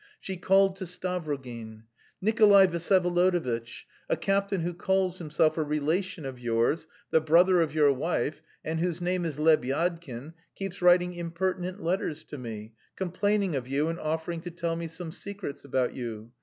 [0.19, 1.83] She called to Stavrogin.
[2.21, 7.93] "Nikolay Vsyevolodovitch, a captain who calls himself a relation of yours, the brother of your
[7.93, 13.89] wife, and whose name is Lebyadkin, keeps writing impertinent letters to me, complaining of you
[13.89, 16.31] and offering to tell me some secrets about you.